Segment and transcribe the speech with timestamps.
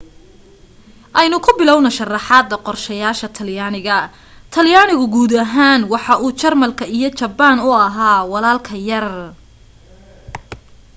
[1.21, 3.97] aynu ku bilowno sharraxaada qorshayaasha talyaaniga
[4.53, 9.07] talyaanigu guud ahaan waxa uu jarmalka iyo jabbaan u ahaa walaalka yar